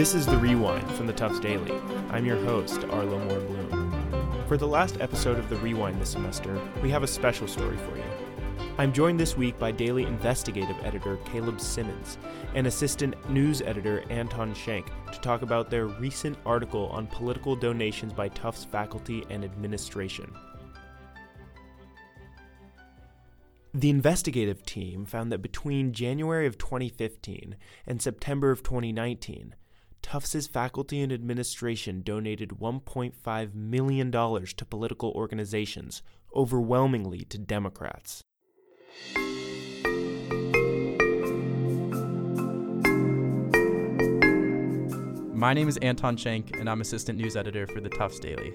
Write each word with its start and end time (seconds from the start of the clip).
This 0.00 0.14
is 0.14 0.24
The 0.24 0.38
Rewind 0.38 0.90
from 0.92 1.06
the 1.06 1.12
Tufts 1.12 1.40
Daily. 1.40 1.74
I'm 2.08 2.24
your 2.24 2.42
host, 2.42 2.84
Arlo 2.84 3.18
Moore 3.18 3.40
Bloom. 3.40 4.44
For 4.48 4.56
the 4.56 4.66
last 4.66 4.98
episode 4.98 5.38
of 5.38 5.50
The 5.50 5.56
Rewind 5.56 6.00
this 6.00 6.08
semester, 6.08 6.58
we 6.82 6.88
have 6.88 7.02
a 7.02 7.06
special 7.06 7.46
story 7.46 7.76
for 7.76 7.98
you. 7.98 8.04
I'm 8.78 8.94
joined 8.94 9.20
this 9.20 9.36
week 9.36 9.58
by 9.58 9.72
Daily 9.72 10.04
Investigative 10.04 10.82
Editor 10.82 11.18
Caleb 11.26 11.60
Symons 11.60 12.16
and 12.54 12.66
Assistant 12.66 13.14
News 13.28 13.60
Editor 13.60 14.02
Anton 14.08 14.54
Shenk 14.54 14.86
to 15.12 15.20
talk 15.20 15.42
about 15.42 15.68
their 15.68 15.88
recent 15.88 16.38
article 16.46 16.86
on 16.86 17.06
political 17.06 17.54
donations 17.54 18.14
by 18.14 18.28
Tufts 18.28 18.64
faculty 18.64 19.26
and 19.28 19.44
administration. 19.44 20.34
The 23.74 23.90
investigative 23.90 24.64
team 24.64 25.04
found 25.04 25.30
that 25.30 25.42
between 25.42 25.92
January 25.92 26.46
of 26.46 26.56
2015 26.56 27.54
and 27.86 28.00
September 28.00 28.50
of 28.50 28.62
2019, 28.62 29.56
Tufts' 30.02 30.46
faculty 30.46 31.00
and 31.00 31.12
administration 31.12 32.02
donated 32.02 32.50
$1.5 32.60 33.54
million 33.54 34.10
to 34.10 34.64
political 34.68 35.10
organizations, 35.12 36.02
overwhelmingly 36.34 37.24
to 37.24 37.38
Democrats. 37.38 38.24
My 45.32 45.54
name 45.54 45.68
is 45.68 45.78
Anton 45.78 46.16
Shenk, 46.16 46.58
and 46.60 46.68
I'm 46.68 46.80
assistant 46.80 47.18
news 47.18 47.36
editor 47.36 47.66
for 47.66 47.80
the 47.80 47.88
Tufts 47.88 48.18
Daily. 48.18 48.52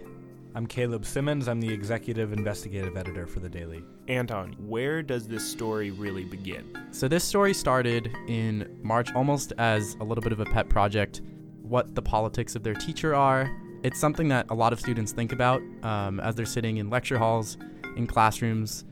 I'm 0.53 0.67
Caleb 0.67 1.05
Symons. 1.05 1.49
I'm 1.49 1.59
the 1.59 1.73
executive 1.73 2.31
investigative 2.31 2.95
editor 2.95 3.27
for 3.27 3.41
the 3.41 3.49
Daily. 3.49 3.83
Anton, 4.07 4.55
where 4.57 5.01
does 5.03 5.27
this 5.27 5.45
story 5.45 5.91
really 5.91 6.23
begin? 6.23 6.77
So, 6.91 7.09
this 7.09 7.25
story 7.25 7.53
started 7.53 8.09
in 8.27 8.79
March 8.81 9.13
almost 9.15 9.51
as 9.57 9.95
a 9.99 10.03
little 10.03 10.21
bit 10.21 10.31
of 10.31 10.39
a 10.39 10.45
pet 10.45 10.69
project 10.69 11.21
what 11.69 11.95
the 11.95 12.01
politics 12.01 12.55
of 12.55 12.63
their 12.63 12.73
teacher 12.73 13.15
are. 13.15 13.49
It's 13.83 13.99
something 13.99 14.27
that 14.29 14.47
a 14.49 14.55
lot 14.55 14.73
of 14.73 14.79
students 14.79 15.11
think 15.11 15.31
about 15.31 15.61
um, 15.83 16.19
as 16.19 16.35
they're 16.35 16.45
sitting 16.45 16.77
in 16.77 16.89
lecture 16.89 17.17
halls, 17.17 17.57
in 17.95 18.07
classrooms, 18.07 18.85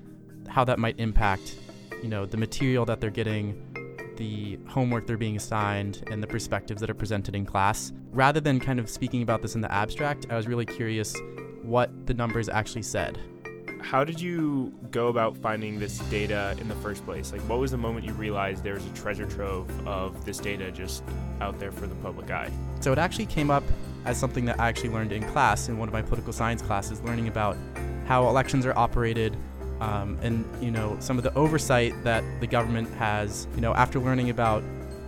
how 0.47 0.63
that 0.65 0.79
might 0.79 0.99
impact, 0.99 1.57
you 2.01 2.09
know, 2.09 2.25
the 2.25 2.37
material 2.37 2.85
that 2.85 3.01
they're 3.01 3.09
getting, 3.09 3.59
the 4.17 4.59
homework 4.67 5.07
they're 5.07 5.17
being 5.17 5.37
assigned 5.37 6.03
and 6.11 6.21
the 6.21 6.27
perspectives 6.27 6.79
that 6.81 6.89
are 6.89 6.95
presented 6.95 7.35
in 7.35 7.45
class. 7.45 7.91
Rather 8.11 8.39
than 8.39 8.59
kind 8.59 8.79
of 8.79 8.89
speaking 8.89 9.23
about 9.23 9.41
this 9.41 9.55
in 9.55 9.61
the 9.61 9.71
abstract, 9.71 10.27
I 10.29 10.35
was 10.35 10.47
really 10.47 10.65
curious 10.65 11.15
what 11.63 12.05
the 12.05 12.13
numbers 12.13 12.49
actually 12.49 12.83
said. 12.83 13.19
How 13.83 14.05
did 14.05 14.19
you 14.19 14.73
go 14.91 15.09
about 15.09 15.37
finding 15.37 15.77
this 15.77 15.99
data 16.09 16.55
in 16.59 16.69
the 16.69 16.75
first 16.75 17.03
place? 17.05 17.33
Like, 17.33 17.41
what 17.41 17.59
was 17.59 17.71
the 17.71 17.77
moment 17.77 18.05
you 18.05 18.13
realized 18.13 18.63
there 18.63 18.75
was 18.75 18.85
a 18.85 18.89
treasure 18.91 19.25
trove 19.25 19.69
of 19.85 20.23
this 20.23 20.39
data 20.39 20.71
just 20.71 21.03
out 21.41 21.59
there 21.59 21.71
for 21.71 21.85
the 21.85 21.95
public 21.95 22.31
eye? 22.31 22.49
So, 22.79 22.93
it 22.93 22.97
actually 22.97 23.25
came 23.25 23.51
up 23.51 23.63
as 24.05 24.17
something 24.17 24.45
that 24.45 24.59
I 24.59 24.69
actually 24.69 24.89
learned 24.89 25.11
in 25.11 25.21
class 25.31 25.67
in 25.67 25.77
one 25.77 25.89
of 25.89 25.93
my 25.93 26.01
political 26.01 26.31
science 26.31 26.61
classes, 26.61 27.01
learning 27.01 27.27
about 27.27 27.57
how 28.05 28.27
elections 28.29 28.65
are 28.65 28.75
operated, 28.77 29.35
um, 29.81 30.17
and 30.21 30.45
you 30.63 30.71
know 30.71 30.95
some 30.99 31.17
of 31.17 31.23
the 31.23 31.33
oversight 31.35 31.93
that 32.05 32.23
the 32.39 32.47
government 32.47 32.89
has. 32.93 33.47
You 33.55 33.61
know, 33.61 33.73
after 33.73 33.99
learning 33.99 34.29
about 34.29 34.63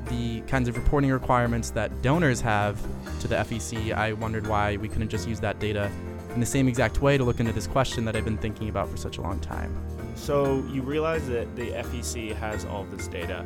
the 0.09 0.41
kinds 0.41 0.67
of 0.67 0.75
reporting 0.77 1.09
requirements 1.11 1.69
that 1.71 2.01
donors 2.01 2.41
have 2.41 2.79
to 3.21 3.27
the 3.27 3.35
FEC, 3.35 3.93
I 3.93 4.13
wondered 4.13 4.47
why 4.47 4.75
we 4.77 4.89
couldn't 4.89 5.09
just 5.09 5.27
use 5.27 5.39
that 5.39 5.59
data 5.59 5.89
in 6.35 6.39
the 6.39 6.45
same 6.45 6.67
exact 6.67 7.01
way 7.01 7.17
to 7.17 7.23
look 7.23 7.39
into 7.39 7.51
this 7.51 7.65
question 7.65 8.05
that 8.05 8.15
I've 8.15 8.25
been 8.25 8.37
thinking 8.37 8.69
about 8.69 8.89
for 8.89 8.97
such 8.97 9.17
a 9.17 9.21
long 9.21 9.39
time. 9.39 9.75
So 10.15 10.63
you 10.71 10.83
realize 10.83 11.27
that 11.27 11.55
the 11.55 11.71
FEC 11.71 12.35
has 12.35 12.65
all 12.65 12.83
this 12.85 13.07
data. 13.07 13.43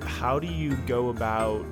How 0.00 0.38
do 0.38 0.46
you 0.46 0.76
go 0.86 1.10
about 1.10 1.64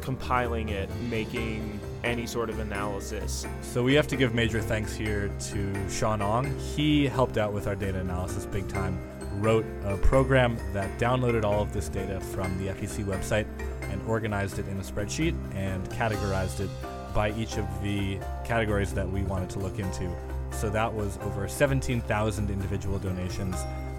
compiling 0.00 0.70
it, 0.70 0.88
making 1.10 1.78
any 2.04 2.26
sort 2.26 2.48
of 2.48 2.58
analysis. 2.60 3.46
So 3.60 3.82
we 3.82 3.92
have 3.92 4.06
to 4.08 4.16
give 4.16 4.34
major 4.34 4.60
thanks 4.60 4.94
here 4.94 5.30
to 5.50 5.90
Sean 5.90 6.22
Ong. 6.22 6.58
He 6.58 7.06
helped 7.06 7.36
out 7.36 7.52
with 7.52 7.66
our 7.66 7.74
data 7.74 7.98
analysis 7.98 8.46
big 8.46 8.68
time, 8.68 8.98
wrote 9.34 9.66
a 9.84 9.96
program 9.98 10.56
that 10.72 10.98
downloaded 10.98 11.44
all 11.44 11.60
of 11.60 11.72
this 11.72 11.90
data 11.90 12.20
from 12.20 12.56
the 12.58 12.72
FEC 12.72 13.04
website 13.04 13.46
and 13.90 14.00
organized 14.08 14.58
it 14.58 14.66
in 14.68 14.78
a 14.78 14.82
spreadsheet 14.82 15.34
and 15.54 15.86
categorized 15.90 16.60
it 16.60 16.70
by 17.14 17.32
each 17.32 17.56
of 17.56 17.66
the 17.82 18.18
categories 18.44 18.92
that 18.94 19.08
we 19.08 19.22
wanted 19.22 19.50
to 19.50 19.58
look 19.58 19.78
into. 19.78 20.10
So 20.52 20.70
that 20.70 20.92
was 20.92 21.18
over 21.22 21.48
17,000 21.48 22.50
individual 22.50 22.98
donations 22.98 23.56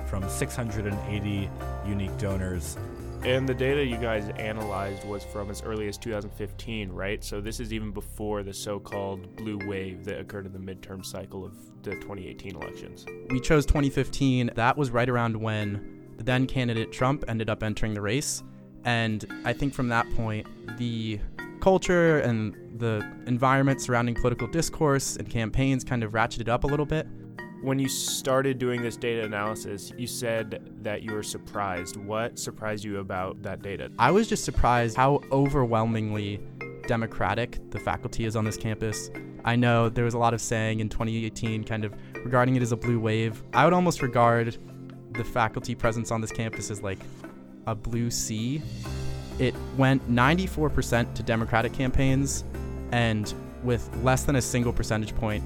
from 0.08 0.28
680 0.28 1.50
unique 1.86 2.18
donors 2.18 2.78
and 3.24 3.48
the 3.48 3.54
data 3.54 3.84
you 3.84 3.98
guys 3.98 4.30
analyzed 4.38 5.06
was 5.06 5.26
from 5.26 5.50
as 5.50 5.62
early 5.62 5.90
as 5.90 5.98
2015, 5.98 6.90
right? 6.90 7.22
So 7.22 7.42
this 7.42 7.60
is 7.60 7.74
even 7.74 7.92
before 7.92 8.44
the 8.44 8.54
so 8.54 8.80
called 8.80 9.36
blue 9.36 9.60
wave 9.68 10.06
that 10.06 10.22
occurred 10.22 10.46
in 10.46 10.54
the 10.54 10.60
midterm 10.60 11.06
cycle 11.06 11.44
of 11.44 11.54
the 11.84 11.92
2018 11.96 12.56
elections. 12.56 13.06
We 13.30 13.42
chose 13.42 13.66
2015. 13.66 14.52
That 14.56 14.78
was 14.78 14.92
right 14.92 15.10
around 15.10 15.36
when 15.36 16.06
the 16.16 16.24
then 16.24 16.48
candidate 16.48 16.94
Trump 16.94 17.26
ended 17.28 17.50
up 17.50 17.62
entering 17.62 17.94
the 17.94 18.02
race. 18.02 18.42
And 18.86 19.26
I 19.44 19.52
think 19.52 19.74
from 19.74 19.90
that 19.90 20.10
point, 20.16 20.48
the 20.78 21.20
culture 21.60 22.20
and 22.20 22.56
the 22.80 23.06
environment 23.28 23.82
surrounding 23.82 24.16
political 24.16 24.48
discourse 24.48 25.18
and 25.18 25.30
campaigns 25.30 25.84
kind 25.84 26.04
of 26.04 26.12
ratcheted 26.14 26.48
up 26.48 26.64
a 26.64 26.68
little 26.68 26.86
bit. 26.86 27.08
When 27.62 27.78
you 27.78 27.90
started 27.90 28.58
doing 28.58 28.82
this 28.82 28.96
data 28.96 29.26
analysis, 29.26 29.92
you 29.98 30.08
said 30.08 30.72
that 30.82 31.04
you 31.04 31.14
were 31.14 31.24
surprised. 31.24 31.98
What 31.98 32.40
surprised 32.40 32.86
you 32.86 33.00
about 33.00 33.42
that 33.44 33.62
data? 33.62 33.92
I 34.00 34.12
was 34.12 34.30
just 34.30 34.46
surprised 34.46 34.96
how 34.96 35.22
overwhelmingly 35.32 36.40
democratic 36.88 37.60
the 37.72 37.80
faculty 37.80 38.24
is 38.24 38.38
on 38.38 38.46
this 38.46 38.56
campus. 38.56 39.12
I 39.44 39.58
know 39.58 39.90
there 39.90 40.06
was 40.06 40.14
a 40.14 40.18
lot 40.18 40.34
of 40.34 40.40
saying 40.40 40.80
in 40.80 40.88
2018 40.88 41.66
kind 41.66 41.84
of 41.84 41.94
regarding 42.24 42.56
it 42.56 42.62
as 42.62 42.72
a 42.72 42.78
blue 42.78 43.00
wave. 43.00 43.44
I 43.54 43.66
would 43.66 43.74
almost 43.74 44.02
regard 44.02 44.58
the 45.12 45.24
faculty 45.24 45.76
presence 45.76 46.12
on 46.12 46.22
this 46.22 46.32
campus 46.32 46.72
as 46.72 46.82
like 46.82 47.00
a 47.68 47.76
blue 47.76 48.10
sea. 48.10 48.62
It 49.40 49.56
went 49.78 50.08
94% 50.12 51.14
to 51.16 51.24
Democratic 51.24 51.74
campaigns 51.74 52.44
and 52.92 53.34
with 53.64 53.90
less 54.04 54.24
than 54.24 54.36
a 54.36 54.42
single 54.42 54.74
percentage 54.74 55.16
point 55.16 55.44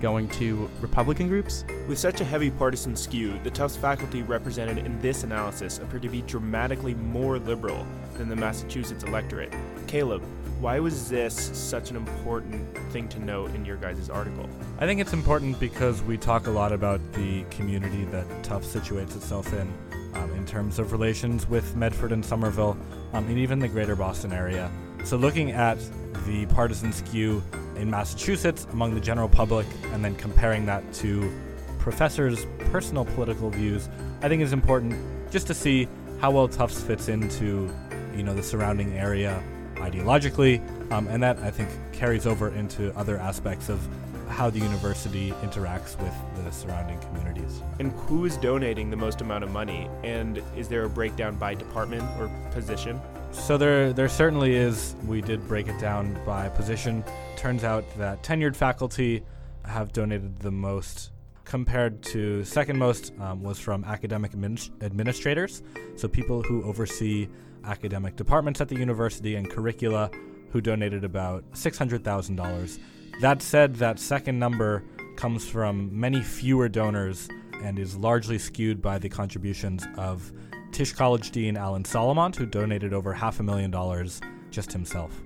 going 0.00 0.28
to 0.28 0.68
Republican 0.80 1.28
groups. 1.28 1.64
With 1.88 1.98
such 1.98 2.20
a 2.20 2.24
heavy 2.24 2.50
partisan 2.50 2.96
skew, 2.96 3.38
the 3.44 3.50
Tufts 3.50 3.76
faculty 3.76 4.22
represented 4.22 4.78
in 4.78 5.00
this 5.00 5.24
analysis 5.24 5.78
appear 5.78 6.00
to 6.00 6.08
be 6.08 6.22
dramatically 6.22 6.94
more 6.94 7.38
liberal 7.38 7.86
than 8.18 8.28
the 8.28 8.36
Massachusetts 8.36 9.04
electorate. 9.04 9.54
Caleb, 9.86 10.22
why 10.60 10.80
was 10.80 11.08
this 11.08 11.34
such 11.34 11.90
an 11.90 11.96
important 11.96 12.76
thing 12.90 13.08
to 13.08 13.18
note 13.18 13.54
in 13.54 13.64
your 13.64 13.76
guys' 13.76 14.08
article? 14.08 14.48
I 14.78 14.86
think 14.86 15.00
it's 15.00 15.12
important 15.12 15.60
because 15.60 16.02
we 16.02 16.16
talk 16.16 16.46
a 16.46 16.50
lot 16.50 16.72
about 16.72 17.00
the 17.12 17.44
community 17.50 18.04
that 18.06 18.26
Tufts 18.42 18.74
situates 18.74 19.16
itself 19.16 19.52
in. 19.52 19.72
Um, 20.14 20.32
in 20.32 20.46
terms 20.46 20.78
of 20.78 20.92
relations 20.92 21.46
with 21.46 21.76
Medford 21.76 22.10
and 22.10 22.24
Somerville, 22.24 22.74
um, 23.12 23.26
and 23.26 23.36
even 23.36 23.58
the 23.58 23.68
greater 23.68 23.94
Boston 23.94 24.32
area. 24.32 24.70
So, 25.04 25.18
looking 25.18 25.50
at 25.50 25.76
the 26.24 26.46
partisan 26.46 26.90
skew 26.90 27.42
in 27.76 27.90
Massachusetts 27.90 28.66
among 28.72 28.94
the 28.94 29.00
general 29.00 29.28
public 29.28 29.66
and 29.92 30.02
then 30.02 30.14
comparing 30.16 30.64
that 30.66 30.90
to 30.94 31.30
professors' 31.78 32.46
personal 32.72 33.04
political 33.04 33.50
views, 33.50 33.90
I 34.22 34.28
think 34.28 34.40
is 34.40 34.54
important 34.54 34.96
just 35.30 35.46
to 35.48 35.54
see 35.54 35.86
how 36.18 36.30
well 36.30 36.48
Tufts 36.48 36.80
fits 36.80 37.08
into, 37.08 37.70
you 38.16 38.22
know, 38.22 38.34
the 38.34 38.42
surrounding 38.42 38.96
area 38.96 39.42
ideologically, 39.76 40.60
um, 40.92 41.08
and 41.08 41.22
that 41.22 41.38
I 41.38 41.50
think 41.50 41.68
carries 41.92 42.26
over 42.26 42.50
into 42.54 42.96
other 42.96 43.18
aspects 43.18 43.68
of 43.68 43.86
how 44.28 44.50
the 44.50 44.58
university 44.58 45.30
interacts 45.42 45.98
with 46.00 46.44
the 46.44 46.50
surrounding 46.50 46.98
communities. 47.00 47.62
And 47.78 47.92
who 47.92 48.24
is 48.24 48.36
donating 48.36 48.90
the 48.90 48.96
most 48.96 49.20
amount 49.20 49.44
of 49.44 49.50
money? 49.50 49.88
And 50.02 50.42
is 50.56 50.68
there 50.68 50.84
a 50.84 50.88
breakdown 50.88 51.36
by 51.36 51.54
department 51.54 52.02
or 52.18 52.30
position? 52.50 53.00
So 53.32 53.56
there, 53.56 53.92
there 53.92 54.08
certainly 54.08 54.54
is. 54.54 54.96
We 55.06 55.20
did 55.20 55.46
break 55.46 55.68
it 55.68 55.78
down 55.78 56.18
by 56.24 56.48
position. 56.48 57.04
Turns 57.36 57.64
out 57.64 57.84
that 57.98 58.22
tenured 58.22 58.56
faculty 58.56 59.24
have 59.64 59.92
donated 59.92 60.38
the 60.40 60.50
most. 60.50 61.10
Compared 61.46 62.02
to 62.02 62.42
second 62.42 62.76
most 62.76 63.12
um, 63.20 63.40
was 63.40 63.56
from 63.60 63.84
academic 63.84 64.32
admin- 64.32 64.68
administrators, 64.82 65.62
so 65.94 66.08
people 66.08 66.42
who 66.42 66.64
oversee 66.64 67.28
academic 67.64 68.16
departments 68.16 68.60
at 68.60 68.68
the 68.68 68.74
university 68.74 69.36
and 69.36 69.48
curricula, 69.48 70.10
who 70.50 70.60
donated 70.60 71.04
about 71.04 71.44
six 71.52 71.78
hundred 71.78 72.02
thousand 72.02 72.34
dollars. 72.34 72.80
That 73.20 73.42
said, 73.42 73.76
that 73.76 74.00
second 74.00 74.40
number 74.40 74.82
comes 75.14 75.48
from 75.48 75.88
many 75.98 76.20
fewer 76.20 76.68
donors 76.68 77.28
and 77.62 77.78
is 77.78 77.96
largely 77.96 78.38
skewed 78.38 78.82
by 78.82 78.98
the 78.98 79.08
contributions 79.08 79.86
of 79.96 80.32
Tisch 80.72 80.92
College 80.92 81.30
Dean 81.30 81.56
Alan 81.56 81.84
Solomont, 81.84 82.34
who 82.34 82.44
donated 82.44 82.92
over 82.92 83.12
half 83.12 83.38
a 83.38 83.44
million 83.44 83.70
dollars 83.70 84.20
just 84.50 84.72
himself. 84.72 85.22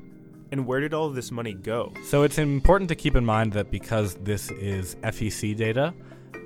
And 0.52 0.66
where 0.66 0.80
did 0.80 0.92
all 0.92 1.06
of 1.06 1.14
this 1.14 1.30
money 1.30 1.54
go? 1.54 1.92
So 2.04 2.24
it's 2.24 2.36
important 2.36 2.88
to 2.88 2.94
keep 2.94 3.16
in 3.16 3.24
mind 3.24 3.52
that 3.54 3.70
because 3.70 4.16
this 4.16 4.50
is 4.50 4.96
FEC 4.96 5.56
data, 5.56 5.94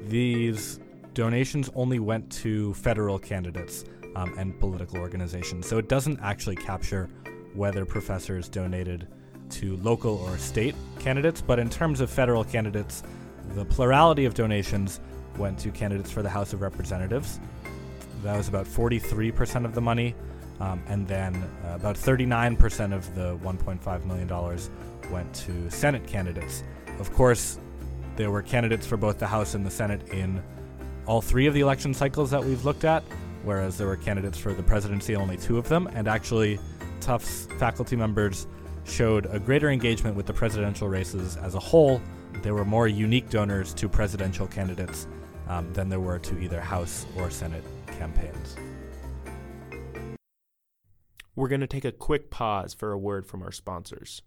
these 0.02 0.80
donations 1.14 1.70
only 1.74 1.98
went 1.98 2.30
to 2.30 2.74
federal 2.74 3.18
candidates 3.18 3.84
um, 4.16 4.34
and 4.38 4.58
political 4.58 4.98
organizations. 4.98 5.66
So 5.66 5.78
it 5.78 5.88
doesn't 5.88 6.20
actually 6.20 6.56
capture 6.56 7.08
whether 7.54 7.84
professors 7.84 8.48
donated 8.48 9.08
to 9.50 9.76
local 9.78 10.16
or 10.18 10.36
state 10.38 10.74
candidates, 10.98 11.40
but 11.40 11.58
in 11.58 11.68
terms 11.68 12.00
of 12.00 12.10
federal 12.10 12.44
candidates, 12.44 13.02
the 13.54 13.64
plurality 13.64 14.24
of 14.24 14.34
donations 14.34 15.00
went 15.38 15.58
to 15.60 15.70
candidates 15.70 16.10
for 16.10 16.22
the 16.22 16.28
House 16.28 16.52
of 16.52 16.60
Representatives. 16.60 17.40
That 18.22 18.36
was 18.36 18.48
about 18.48 18.66
43% 18.66 19.64
of 19.64 19.74
the 19.74 19.80
money, 19.80 20.14
um, 20.60 20.82
and 20.88 21.06
then 21.06 21.34
uh, 21.64 21.74
about 21.74 21.96
39% 21.96 22.94
of 22.94 23.14
the 23.14 23.36
$1.5 23.38 24.04
million 24.04 25.10
went 25.12 25.34
to 25.34 25.70
Senate 25.70 26.06
candidates. 26.06 26.64
Of 26.98 27.12
course, 27.12 27.58
there 28.16 28.30
were 28.30 28.42
candidates 28.42 28.86
for 28.86 28.96
both 28.96 29.18
the 29.18 29.26
House 29.26 29.54
and 29.54 29.64
the 29.64 29.70
Senate 29.70 30.08
in 30.08 30.42
all 31.06 31.20
three 31.20 31.46
of 31.46 31.54
the 31.54 31.60
election 31.60 31.92
cycles 31.92 32.30
that 32.30 32.42
we've 32.42 32.64
looked 32.64 32.84
at, 32.84 33.02
whereas 33.42 33.76
there 33.76 33.86
were 33.86 33.96
candidates 33.96 34.38
for 34.38 34.52
the 34.52 34.62
presidency, 34.62 35.16
only 35.16 35.36
two 35.36 35.58
of 35.58 35.68
them. 35.68 35.88
And 35.94 36.08
actually, 36.08 36.58
Tufts 37.00 37.48
faculty 37.58 37.96
members 37.96 38.46
showed 38.84 39.26
a 39.26 39.38
greater 39.38 39.70
engagement 39.70 40.16
with 40.16 40.26
the 40.26 40.32
presidential 40.32 40.88
races 40.88 41.36
as 41.36 41.54
a 41.54 41.60
whole. 41.60 42.00
There 42.42 42.54
were 42.54 42.64
more 42.64 42.88
unique 42.88 43.30
donors 43.30 43.74
to 43.74 43.88
presidential 43.88 44.46
candidates 44.46 45.06
um, 45.48 45.72
than 45.72 45.88
there 45.88 46.00
were 46.00 46.18
to 46.20 46.38
either 46.38 46.60
House 46.60 47.06
or 47.16 47.30
Senate 47.30 47.64
campaigns. 47.98 48.56
We're 51.36 51.48
going 51.48 51.62
to 51.62 51.66
take 51.66 51.84
a 51.84 51.92
quick 51.92 52.30
pause 52.30 52.74
for 52.74 52.92
a 52.92 52.98
word 52.98 53.26
from 53.26 53.42
our 53.42 53.50
sponsors. 53.50 54.22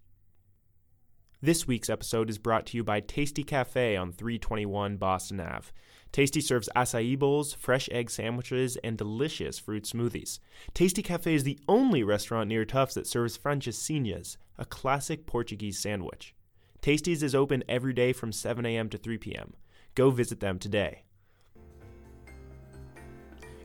This 1.40 1.68
week's 1.68 1.88
episode 1.88 2.32
is 2.32 2.40
brought 2.40 2.66
to 2.68 2.78
you 2.78 2.84
by 2.84 3.00
Tasty 3.00 3.44
Cafe 3.44 3.96
on 3.96 4.12
321 4.12 4.98
Boston 4.98 5.40
Ave. 5.40 5.68
Tasty 6.12 6.42
serves 6.42 6.68
acai 6.76 7.18
bowls, 7.18 7.54
fresh 7.54 7.88
egg 7.92 8.10
sandwiches, 8.10 8.76
and 8.84 8.98
delicious 8.98 9.60
fruit 9.60 9.84
smoothies. 9.84 10.40
Tasty 10.74 11.04
Cafe 11.04 11.32
is 11.32 11.44
the 11.44 11.60
only 11.68 12.02
restaurant 12.02 12.50
near 12.50 12.66
Tufts 12.66 12.96
that 12.96 13.06
serves 13.06 13.38
francesinhas, 13.38 14.38
a 14.58 14.66
classic 14.66 15.28
Portuguese 15.28 15.78
sandwich. 15.78 16.34
Tasty's 16.82 17.22
is 17.22 17.36
open 17.36 17.64
every 17.70 17.94
day 17.94 18.14
from 18.14 18.32
7 18.32 18.66
a.m. 18.66 18.90
to 18.90 18.98
3 18.98 19.20
p.m. 19.20 19.54
Go 19.94 20.10
visit 20.10 20.40
them 20.40 20.58
today. 20.58 21.04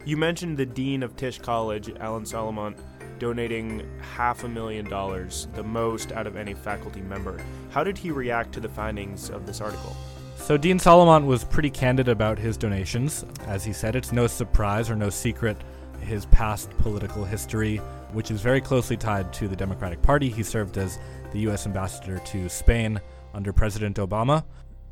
You 0.04 0.18
mentioned 0.18 0.58
the 0.58 0.66
dean 0.66 1.02
of 1.02 1.16
Tisch 1.16 1.38
College, 1.38 1.90
Alan 1.98 2.24
Solomont, 2.24 2.78
donating 3.22 3.88
half 4.00 4.42
a 4.42 4.48
million 4.48 4.84
dollars, 4.84 5.46
the 5.54 5.62
most 5.62 6.10
out 6.10 6.26
of 6.26 6.34
any 6.36 6.54
faculty 6.54 7.00
member. 7.00 7.40
How 7.70 7.84
did 7.84 7.96
he 7.96 8.10
react 8.10 8.52
to 8.54 8.60
the 8.60 8.68
findings 8.68 9.30
of 9.30 9.46
this 9.46 9.60
article? 9.60 9.96
So, 10.34 10.56
Dean 10.56 10.76
Solomont 10.76 11.24
was 11.24 11.44
pretty 11.44 11.70
candid 11.70 12.08
about 12.08 12.36
his 12.36 12.56
donations. 12.56 13.24
As 13.46 13.64
he 13.64 13.72
said, 13.72 13.94
it's 13.94 14.10
no 14.10 14.26
surprise 14.26 14.90
or 14.90 14.96
no 14.96 15.08
secret 15.08 15.56
his 16.00 16.26
past 16.26 16.68
political 16.78 17.24
history, 17.24 17.76
which 18.10 18.32
is 18.32 18.40
very 18.40 18.60
closely 18.60 18.96
tied 18.96 19.32
to 19.34 19.46
the 19.46 19.54
Democratic 19.54 20.02
Party. 20.02 20.28
He 20.28 20.42
served 20.42 20.76
as 20.76 20.98
the 21.30 21.38
U.S. 21.42 21.64
ambassador 21.64 22.18
to 22.18 22.48
Spain 22.48 23.00
under 23.34 23.52
President 23.52 23.98
Obama. 23.98 24.42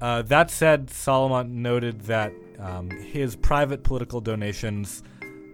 Uh, 0.00 0.22
that 0.22 0.52
said, 0.52 0.86
Solomont 0.86 1.48
noted 1.48 2.02
that 2.02 2.32
um, 2.60 2.90
his 2.90 3.34
private 3.34 3.82
political 3.82 4.20
donations 4.20 5.02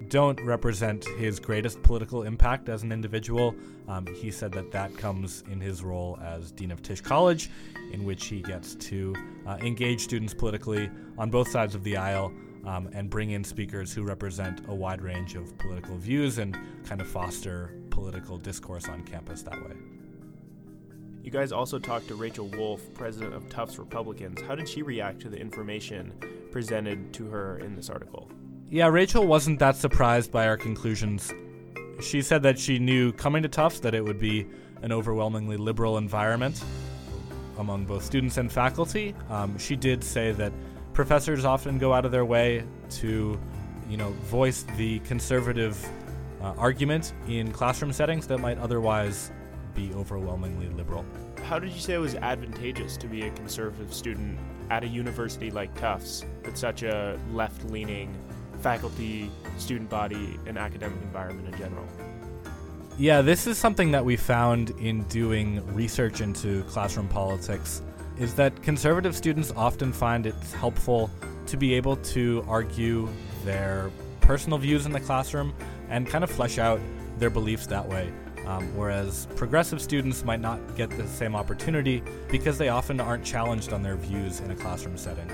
don't 0.08 0.40
represent 0.42 1.04
his 1.18 1.40
greatest 1.40 1.82
political 1.82 2.22
impact 2.22 2.68
as 2.68 2.82
an 2.82 2.92
individual. 2.92 3.54
Um, 3.88 4.06
he 4.06 4.30
said 4.30 4.52
that 4.52 4.70
that 4.72 4.96
comes 4.96 5.42
in 5.50 5.60
his 5.60 5.82
role 5.82 6.18
as 6.22 6.52
Dean 6.52 6.70
of 6.70 6.82
Tisch 6.82 7.00
College, 7.00 7.50
in 7.92 8.04
which 8.04 8.26
he 8.26 8.42
gets 8.42 8.74
to 8.76 9.14
uh, 9.46 9.56
engage 9.60 10.00
students 10.00 10.34
politically 10.34 10.90
on 11.18 11.30
both 11.30 11.48
sides 11.48 11.74
of 11.74 11.82
the 11.82 11.96
aisle 11.96 12.32
um, 12.64 12.88
and 12.92 13.08
bring 13.08 13.30
in 13.30 13.44
speakers 13.44 13.92
who 13.92 14.02
represent 14.02 14.60
a 14.68 14.74
wide 14.74 15.00
range 15.00 15.34
of 15.34 15.56
political 15.58 15.96
views 15.96 16.38
and 16.38 16.58
kind 16.84 17.00
of 17.00 17.08
foster 17.08 17.72
political 17.90 18.36
discourse 18.36 18.88
on 18.88 19.02
campus 19.04 19.42
that 19.42 19.54
way. 19.54 19.76
You 21.22 21.30
guys 21.30 21.50
also 21.50 21.78
talked 21.78 22.06
to 22.08 22.14
Rachel 22.14 22.46
Wolf, 22.48 22.82
president 22.94 23.34
of 23.34 23.48
Tufts 23.48 23.78
Republicans. 23.78 24.40
How 24.42 24.54
did 24.54 24.68
she 24.68 24.82
react 24.82 25.20
to 25.22 25.28
the 25.28 25.36
information 25.36 26.12
presented 26.52 27.12
to 27.14 27.26
her 27.26 27.58
in 27.58 27.74
this 27.74 27.90
article? 27.90 28.30
Yeah, 28.68 28.88
Rachel 28.88 29.24
wasn't 29.24 29.60
that 29.60 29.76
surprised 29.76 30.32
by 30.32 30.48
our 30.48 30.56
conclusions. 30.56 31.32
She 32.00 32.20
said 32.20 32.42
that 32.42 32.58
she 32.58 32.80
knew 32.80 33.12
coming 33.12 33.44
to 33.44 33.48
Tufts 33.48 33.78
that 33.80 33.94
it 33.94 34.04
would 34.04 34.18
be 34.18 34.44
an 34.82 34.90
overwhelmingly 34.90 35.56
liberal 35.56 35.98
environment 35.98 36.64
among 37.58 37.84
both 37.84 38.04
students 38.04 38.38
and 38.38 38.50
faculty. 38.50 39.14
Um, 39.30 39.56
she 39.56 39.76
did 39.76 40.02
say 40.02 40.32
that 40.32 40.52
professors 40.94 41.44
often 41.44 41.78
go 41.78 41.92
out 41.92 42.04
of 42.04 42.10
their 42.10 42.24
way 42.24 42.64
to, 42.90 43.38
you 43.88 43.96
know, 43.96 44.10
voice 44.24 44.64
the 44.76 44.98
conservative 45.00 45.80
uh, 46.42 46.54
argument 46.58 47.14
in 47.28 47.52
classroom 47.52 47.92
settings 47.92 48.26
that 48.26 48.38
might 48.38 48.58
otherwise 48.58 49.30
be 49.76 49.92
overwhelmingly 49.94 50.70
liberal. 50.70 51.04
How 51.44 51.60
did 51.60 51.70
you 51.70 51.78
say 51.78 51.94
it 51.94 51.98
was 51.98 52.16
advantageous 52.16 52.96
to 52.96 53.06
be 53.06 53.22
a 53.22 53.30
conservative 53.30 53.94
student 53.94 54.36
at 54.70 54.82
a 54.82 54.88
university 54.88 55.52
like 55.52 55.72
Tufts 55.76 56.24
with 56.44 56.56
such 56.56 56.82
a 56.82 57.16
left 57.30 57.64
leaning 57.70 58.12
faculty, 58.60 59.30
student 59.58 59.88
body, 59.88 60.38
and 60.46 60.58
academic 60.58 61.00
environment 61.02 61.52
in 61.52 61.58
general? 61.58 61.86
Yeah, 62.98 63.20
this 63.20 63.46
is 63.46 63.58
something 63.58 63.90
that 63.90 64.04
we 64.04 64.16
found 64.16 64.70
in 64.80 65.02
doing 65.04 65.64
research 65.74 66.20
into 66.20 66.62
classroom 66.64 67.08
politics 67.08 67.82
is 68.18 68.34
that 68.34 68.62
conservative 68.62 69.14
students 69.14 69.52
often 69.54 69.92
find 69.92 70.26
it's 70.26 70.52
helpful 70.54 71.10
to 71.46 71.56
be 71.56 71.74
able 71.74 71.96
to 71.96 72.44
argue 72.48 73.08
their 73.44 73.90
personal 74.20 74.58
views 74.58 74.86
in 74.86 74.92
the 74.92 75.00
classroom 75.00 75.52
and 75.90 76.06
kind 76.06 76.24
of 76.24 76.30
flesh 76.30 76.58
out 76.58 76.80
their 77.18 77.30
beliefs 77.30 77.66
that 77.66 77.86
way. 77.86 78.12
Um, 78.46 78.64
whereas 78.76 79.26
progressive 79.36 79.82
students 79.82 80.24
might 80.24 80.40
not 80.40 80.60
get 80.76 80.88
the 80.90 81.06
same 81.06 81.34
opportunity 81.34 82.02
because 82.30 82.58
they 82.58 82.68
often 82.68 83.00
aren't 83.00 83.24
challenged 83.24 83.72
on 83.72 83.82
their 83.82 83.96
views 83.96 84.40
in 84.40 84.50
a 84.52 84.56
classroom 84.56 84.96
setting. 84.96 85.28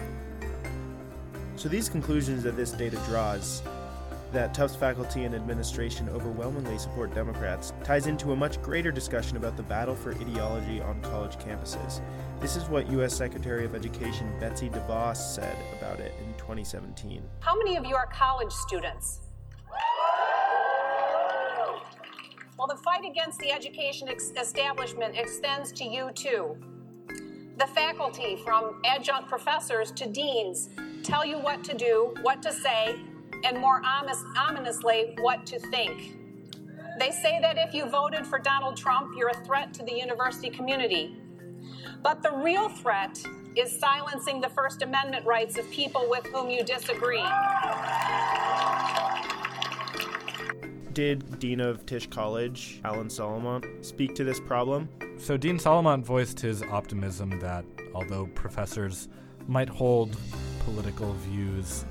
So 1.63 1.69
these 1.69 1.89
conclusions 1.89 2.43
that 2.43 2.57
this 2.57 2.73
data 2.73 2.97
draws 3.07 3.63
that 4.33 4.53
Tufts 4.53 4.75
faculty 4.75 5.23
and 5.23 5.33
administration 5.33 6.09
overwhelmingly 6.09 6.77
support 6.77 7.15
Democrats 7.15 7.73
ties 7.85 8.09
into 8.09 8.33
a 8.33 8.37
much 8.37 8.61
greater 8.61 8.91
discussion 8.91 9.37
about 9.37 9.57
the 9.57 9.63
battle 9.63 9.95
for 9.95 10.13
ideology 10.13 10.81
on 10.81 11.01
college 11.03 11.37
campuses. 11.37 12.01
This 12.41 12.57
is 12.57 12.65
what 12.65 12.91
U.S. 12.91 13.15
Secretary 13.15 13.65
of 13.65 13.77
Education 13.77 14.29
Betsy 14.41 14.71
DeVos 14.71 15.19
said 15.19 15.57
about 15.79 16.01
it 16.01 16.13
in 16.27 16.35
2017. 16.35 17.23
How 17.39 17.57
many 17.57 17.77
of 17.77 17.85
you 17.85 17.95
are 17.95 18.09
college 18.09 18.51
students? 18.51 19.21
Well, 22.59 22.67
the 22.67 22.83
fight 22.83 23.05
against 23.09 23.39
the 23.39 23.53
education 23.53 24.09
ex- 24.09 24.33
establishment 24.37 25.17
extends 25.17 25.71
to 25.75 25.85
you 25.85 26.11
too. 26.13 26.57
The 27.57 27.69
faculty, 27.69 28.35
from 28.45 28.83
adjunct 28.85 29.29
professors 29.29 29.93
to 29.93 30.09
deans, 30.09 30.69
tell 31.03 31.25
you 31.25 31.39
what 31.39 31.65
to 31.65 31.75
do, 31.75 32.15
what 32.23 32.43
to 32.43 32.53
say, 32.53 32.97
and 33.45 33.59
more 33.59 33.83
ominously, 33.85 35.15
what 35.21 35.45
to 35.47 35.59
think. 35.59 36.17
They 36.99 37.11
say 37.11 37.41
that 37.41 37.57
if 37.59 37.75
you 37.75 37.87
voted 37.87 38.27
for 38.27 38.39
Donald 38.39 38.77
Trump, 38.77 39.15
you're 39.17 39.31
a 39.31 39.45
threat 39.45 39.73
to 39.75 39.83
the 39.83 39.93
university 39.93 40.51
community. 40.51 41.17
But 42.03 42.23
the 42.23 42.31
real 42.31 42.69
threat 42.69 43.23
is 43.57 43.79
silencing 43.79 44.41
the 44.41 44.49
First 44.49 44.83
Amendment 44.83 45.27
rights 45.27 45.59
of 45.59 45.69
people 45.71 46.07
with 46.09 46.27
whom 46.27 46.51
you 46.51 46.65
disagree. 46.65 47.25
Did 50.93 51.39
Dean 51.39 51.61
of 51.61 51.87
Tisch 51.87 52.07
College, 52.09 52.81
Alan 52.85 53.09
Solomont, 53.09 53.85
speak 53.85 54.15
to 54.17 54.25
this 54.25 54.39
problem? 54.39 54.89
So, 55.17 55.37
Dean 55.37 55.59
Solomont 55.59 56.05
voiced 56.05 56.41
his 56.41 56.63
optimism 56.63 57.39
that 57.41 57.65
although 57.95 58.27
professors 58.35 59.09
might 59.47 59.69
hold 59.69 60.17
political 60.65 61.13
views 61.15 61.85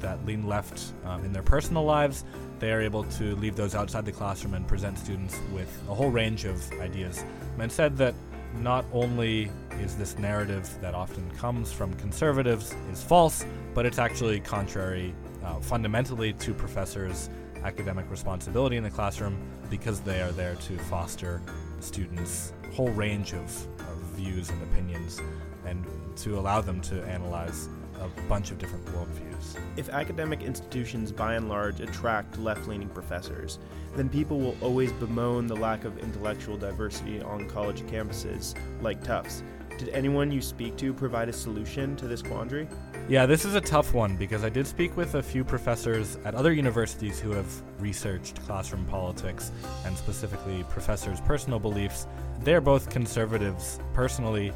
that 0.00 0.24
lean 0.26 0.46
left 0.46 0.92
um, 1.04 1.24
in 1.24 1.32
their 1.32 1.42
personal 1.42 1.84
lives, 1.84 2.24
they 2.58 2.72
are 2.72 2.80
able 2.80 3.04
to 3.04 3.34
leave 3.36 3.56
those 3.56 3.74
outside 3.74 4.04
the 4.04 4.12
classroom 4.12 4.54
and 4.54 4.66
present 4.68 4.98
students 4.98 5.38
with 5.52 5.70
a 5.88 5.94
whole 5.94 6.10
range 6.10 6.44
of 6.44 6.70
ideas. 6.80 7.24
And 7.58 7.70
said 7.70 7.96
that 7.98 8.14
not 8.60 8.84
only 8.92 9.50
is 9.80 9.96
this 9.96 10.18
narrative 10.18 10.68
that 10.80 10.94
often 10.94 11.28
comes 11.32 11.72
from 11.72 11.94
conservatives 11.94 12.74
is 12.92 13.02
false, 13.02 13.44
but 13.74 13.86
it's 13.86 13.98
actually 13.98 14.40
contrary 14.40 15.14
uh, 15.44 15.58
fundamentally 15.60 16.32
to 16.34 16.54
professors' 16.54 17.30
academic 17.64 18.08
responsibility 18.10 18.76
in 18.76 18.84
the 18.84 18.90
classroom 18.90 19.36
because 19.70 20.00
they 20.00 20.20
are 20.20 20.32
there 20.32 20.54
to 20.56 20.78
foster 20.78 21.40
students' 21.80 22.52
whole 22.74 22.90
range 22.90 23.32
of, 23.32 23.66
of 23.80 23.96
views 24.16 24.50
and 24.50 24.62
opinions 24.62 25.20
and 25.66 25.84
to 26.16 26.38
allow 26.38 26.60
them 26.60 26.80
to 26.80 27.02
analyze 27.04 27.68
a 28.00 28.08
bunch 28.28 28.50
of 28.50 28.58
different 28.58 28.84
worldviews. 28.86 29.58
If 29.76 29.88
academic 29.88 30.42
institutions 30.42 31.12
by 31.12 31.34
and 31.34 31.48
large 31.48 31.80
attract 31.80 32.38
left 32.38 32.66
leaning 32.68 32.88
professors, 32.88 33.58
then 33.96 34.08
people 34.08 34.38
will 34.38 34.56
always 34.60 34.92
bemoan 34.92 35.46
the 35.46 35.56
lack 35.56 35.84
of 35.84 35.98
intellectual 35.98 36.56
diversity 36.56 37.22
on 37.22 37.48
college 37.48 37.82
campuses 37.82 38.54
like 38.82 39.02
Tufts. 39.02 39.42
Did 39.78 39.88
anyone 39.88 40.30
you 40.30 40.40
speak 40.40 40.76
to 40.76 40.94
provide 40.94 41.28
a 41.28 41.32
solution 41.32 41.96
to 41.96 42.06
this 42.06 42.22
quandary? 42.22 42.68
Yeah, 43.08 43.26
this 43.26 43.44
is 43.44 43.54
a 43.54 43.60
tough 43.60 43.92
one 43.92 44.16
because 44.16 44.44
I 44.44 44.48
did 44.48 44.66
speak 44.66 44.96
with 44.96 45.16
a 45.16 45.22
few 45.22 45.44
professors 45.44 46.16
at 46.24 46.34
other 46.34 46.52
universities 46.52 47.18
who 47.18 47.32
have 47.32 47.46
researched 47.80 48.40
classroom 48.46 48.84
politics 48.86 49.50
and 49.84 49.96
specifically 49.96 50.64
professors' 50.70 51.20
personal 51.20 51.58
beliefs. 51.58 52.06
They're 52.40 52.60
both 52.60 52.88
conservatives 52.88 53.80
personally 53.94 54.52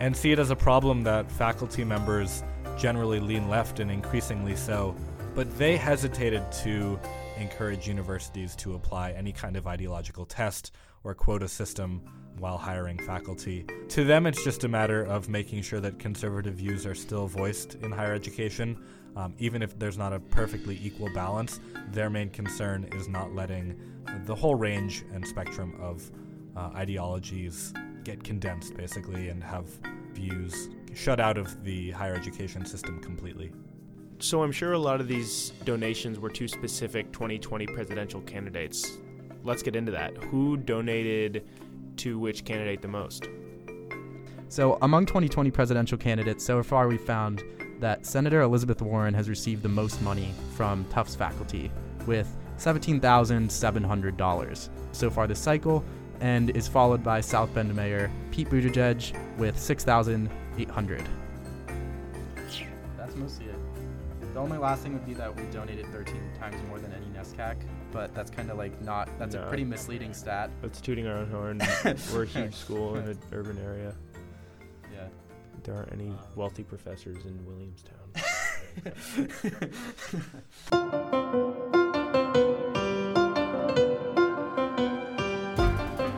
and 0.00 0.16
see 0.16 0.32
it 0.32 0.38
as 0.38 0.50
a 0.50 0.56
problem 0.56 1.02
that 1.02 1.32
faculty 1.32 1.82
members 1.82 2.44
generally 2.78 3.20
lean 3.20 3.48
left 3.48 3.80
and 3.80 3.90
increasingly 3.90 4.56
so, 4.56 4.94
but 5.34 5.58
they 5.58 5.76
hesitated 5.76 6.50
to 6.52 6.98
encourage 7.38 7.88
universities 7.88 8.56
to 8.56 8.74
apply 8.74 9.10
any 9.12 9.32
kind 9.32 9.56
of 9.56 9.66
ideological 9.66 10.24
test 10.24 10.72
or 11.04 11.14
quota 11.14 11.48
system 11.48 12.00
while 12.38 12.56
hiring 12.56 12.98
faculty. 12.98 13.66
To 13.88 14.04
them, 14.04 14.26
it's 14.26 14.44
just 14.44 14.64
a 14.64 14.68
matter 14.68 15.02
of 15.04 15.28
making 15.28 15.62
sure 15.62 15.80
that 15.80 15.98
conservative 15.98 16.54
views 16.54 16.86
are 16.86 16.94
still 16.94 17.26
voiced 17.26 17.74
in 17.76 17.90
higher 17.90 18.14
education. 18.14 18.78
Um, 19.16 19.34
even 19.38 19.62
if 19.62 19.76
there's 19.78 19.98
not 19.98 20.12
a 20.12 20.20
perfectly 20.20 20.78
equal 20.82 21.12
balance, 21.12 21.58
their 21.90 22.10
main 22.10 22.30
concern 22.30 22.88
is 22.92 23.08
not 23.08 23.34
letting 23.34 23.80
the 24.24 24.34
whole 24.34 24.54
range 24.54 25.04
and 25.12 25.26
spectrum 25.26 25.74
of 25.80 26.10
uh, 26.56 26.70
ideologies 26.74 27.72
get 28.04 28.22
condensed, 28.22 28.76
basically, 28.76 29.28
and 29.28 29.42
have 29.42 29.66
views 30.12 30.68
shut 30.94 31.20
out 31.20 31.38
of 31.38 31.64
the 31.64 31.90
higher 31.92 32.14
education 32.14 32.64
system 32.64 33.00
completely. 33.00 33.52
So 34.20 34.42
I'm 34.42 34.52
sure 34.52 34.72
a 34.72 34.78
lot 34.78 35.00
of 35.00 35.08
these 35.08 35.50
donations 35.64 36.18
were 36.18 36.30
to 36.30 36.48
specific 36.48 37.12
2020 37.12 37.66
presidential 37.66 38.20
candidates. 38.22 38.98
Let's 39.44 39.62
get 39.62 39.76
into 39.76 39.92
that. 39.92 40.16
Who 40.24 40.56
donated 40.56 41.44
to 41.98 42.18
which 42.18 42.44
candidate 42.44 42.82
the 42.82 42.88
most? 42.88 43.28
So, 44.48 44.78
among 44.82 45.06
2020 45.06 45.50
presidential 45.50 45.98
candidates, 45.98 46.44
so 46.44 46.62
far 46.62 46.86
we 46.88 46.96
found 46.96 47.42
that 47.80 48.06
Senator 48.06 48.40
Elizabeth 48.40 48.80
Warren 48.80 49.12
has 49.14 49.28
received 49.28 49.62
the 49.62 49.68
most 49.68 50.00
money 50.02 50.32
from 50.56 50.84
Tufts 50.86 51.14
faculty, 51.14 51.70
with 52.06 52.34
$17,700 52.56 54.68
so 54.92 55.10
far 55.10 55.26
this 55.26 55.38
cycle, 55.38 55.84
and 56.20 56.48
is 56.56 56.66
followed 56.66 57.04
by 57.04 57.20
South 57.20 57.52
Bend 57.54 57.74
Mayor 57.74 58.10
Pete 58.30 58.48
Buttigieg 58.48 59.14
with 59.36 59.58
6,800. 60.58 61.08
That's 62.96 63.14
mostly 63.16 63.46
it. 63.46 63.54
The 64.34 64.40
only 64.40 64.58
last 64.58 64.82
thing 64.82 64.92
would 64.92 65.06
be 65.06 65.14
that 65.14 65.34
we 65.34 65.42
donated 65.52 65.86
13 65.86 66.16
times 66.38 66.56
more 66.68 66.78
than 66.80 66.92
any 66.92 67.06
NESCAC, 67.06 67.56
but 67.92 68.12
that's 68.14 68.30
kind 68.30 68.50
of 68.50 68.58
like 68.58 68.80
not, 68.82 69.08
that's 69.18 69.34
No. 69.34 69.44
a 69.44 69.48
pretty 69.48 69.64
misleading 69.64 70.12
stat. 70.12 70.50
Let's 70.62 70.80
tooting 70.80 71.06
our 71.06 71.18
own 71.18 71.30
horn. 71.30 71.60
We're 72.12 72.24
a 72.24 72.26
huge 72.26 72.54
school 72.54 72.96
in 72.96 73.04
an 73.08 73.18
urban 73.32 73.58
area. 73.58 73.94
Yeah. 74.92 75.06
There 75.62 75.76
aren't 75.76 75.92
any 75.92 76.08
um. 76.08 76.18
wealthy 76.34 76.64
professors 76.64 77.24
in 77.24 77.44
Williamstown. 77.46 77.94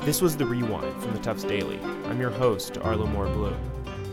This 0.02 0.20
was 0.22 0.36
The 0.36 0.44
Rewind 0.46 1.00
from 1.02 1.12
the 1.12 1.18
Tufts 1.20 1.44
Daily. 1.44 1.78
I'm 2.06 2.20
your 2.20 2.30
host, 2.30 2.78
Arlo 2.78 3.06
Moore 3.06 3.26
Bloom. 3.28 3.56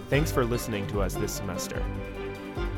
Thanks 0.09 0.31
for 0.31 0.45
listening 0.45 0.87
to 0.87 1.01
us 1.01 1.15
this 1.15 1.33
semester. 1.33 1.83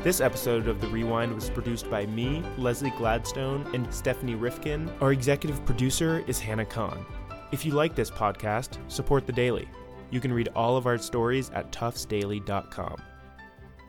This 0.02 0.20
episode 0.20 0.66
of 0.66 0.80
The 0.80 0.88
Rewind 0.88 1.32
was 1.32 1.48
produced 1.48 1.88
by 1.88 2.06
me, 2.06 2.42
Leslie 2.58 2.92
Gladstone, 2.98 3.68
and 3.72 3.92
Stephanie 3.94 4.34
Rifkin. 4.34 4.90
Our 5.00 5.12
executive 5.12 5.64
producer 5.64 6.24
is 6.26 6.40
Hannah 6.40 6.64
Kahn. 6.64 7.06
If 7.52 7.64
you 7.64 7.72
like 7.72 7.94
this 7.94 8.10
podcast, 8.10 8.78
support 8.90 9.26
The 9.26 9.32
Daily. 9.32 9.68
You 10.10 10.20
can 10.20 10.32
read 10.32 10.48
all 10.56 10.76
of 10.76 10.86
our 10.86 10.98
stories 10.98 11.50
at 11.50 11.70
tuftsdaily.com. 11.70 12.96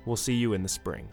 We'll 0.05 0.15
see 0.15 0.36
you 0.36 0.53
in 0.53 0.62
the 0.62 0.69
spring. 0.69 1.10